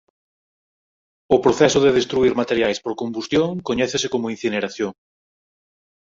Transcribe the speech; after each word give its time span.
O 1.35 1.37
proceso 1.45 1.79
de 1.81 1.95
destruír 1.99 2.33
materiais 2.41 2.77
por 2.83 2.93
combustión 3.01 3.49
coñécese 3.67 4.07
como 4.13 4.31
incineración. 4.35 4.91